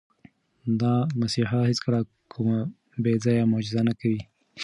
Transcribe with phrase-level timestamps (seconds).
[0.79, 1.99] دا مسیحا هیڅکله
[2.31, 2.57] کومه
[3.03, 4.21] بې ځایه معجزه نه کوي.